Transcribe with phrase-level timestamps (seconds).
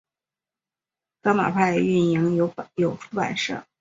[1.21, 2.47] 革马派运营有
[2.97, 3.63] 出版社。